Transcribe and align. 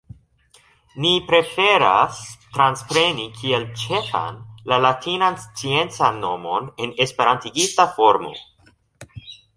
Ni 1.03 1.09
preferas 1.31 2.21
transpreni 2.55 3.27
kiel 3.41 3.67
ĉefan 3.83 4.41
la 4.73 4.81
latinan 4.87 5.37
sciencan 5.45 6.21
nomon 6.25 6.73
en 6.87 6.99
esperantigita 7.07 7.87
formo. 7.99 8.33